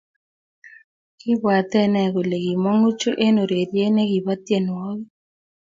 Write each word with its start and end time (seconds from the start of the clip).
Kibwaat 1.19 1.71
enen 1.85 2.07
kole 2.13 2.37
kimongu 2.45 2.89
chu 2.99 3.09
eng 3.25 3.39
ureriet 3.43 3.91
ne 3.93 4.03
kibo 4.09 4.33
tienwokik 4.45 5.07